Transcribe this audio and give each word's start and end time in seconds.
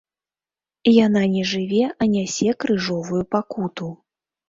Яна 1.05 1.23
не 1.35 1.45
жыве, 1.51 1.83
а 1.91 2.03
нясе 2.17 2.49
крыжовую 2.65 3.23
пакуту. 3.37 3.97